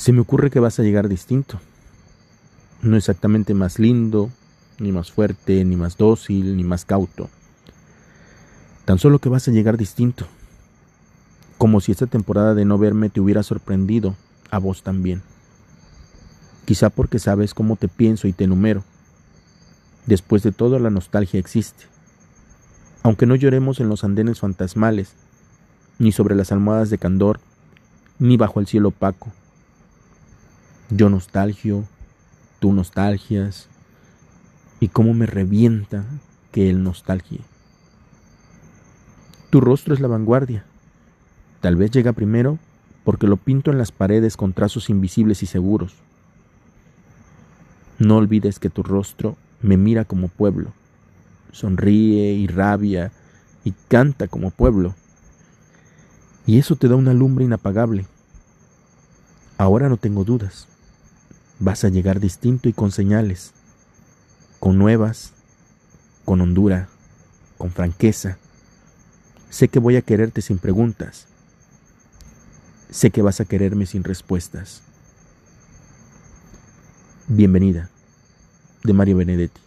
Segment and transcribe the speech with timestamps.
[0.00, 1.60] Se me ocurre que vas a llegar distinto.
[2.80, 4.30] No exactamente más lindo,
[4.78, 7.28] ni más fuerte, ni más dócil, ni más cauto.
[8.86, 10.26] Tan solo que vas a llegar distinto.
[11.58, 14.16] Como si esta temporada de no verme te hubiera sorprendido
[14.50, 15.20] a vos también.
[16.64, 18.84] Quizá porque sabes cómo te pienso y te enumero.
[20.06, 21.84] Después de todo, la nostalgia existe.
[23.02, 25.12] Aunque no lloremos en los andenes fantasmales,
[25.98, 27.38] ni sobre las almohadas de candor,
[28.18, 29.30] ni bajo el cielo opaco,
[30.90, 31.84] yo nostalgio,
[32.58, 33.68] tú nostalgias,
[34.80, 36.04] y cómo me revienta
[36.52, 37.40] que él nostalgie.
[39.50, 40.64] Tu rostro es la vanguardia.
[41.60, 42.58] Tal vez llega primero
[43.04, 45.94] porque lo pinto en las paredes con trazos invisibles y seguros.
[47.98, 50.72] No olvides que tu rostro me mira como pueblo,
[51.52, 53.12] sonríe y rabia
[53.64, 54.94] y canta como pueblo.
[56.46, 58.06] Y eso te da una lumbre inapagable.
[59.58, 60.66] Ahora no tengo dudas.
[61.60, 63.52] Vas a llegar distinto y con señales,
[64.60, 65.34] con nuevas,
[66.24, 66.88] con hondura,
[67.58, 68.38] con franqueza.
[69.50, 71.26] Sé que voy a quererte sin preguntas.
[72.90, 74.80] Sé que vas a quererme sin respuestas.
[77.28, 77.90] Bienvenida,
[78.82, 79.60] de Mario Benedetti.